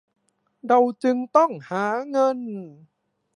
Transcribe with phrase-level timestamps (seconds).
[0.67, 2.39] เราจึงต้องหาเงิน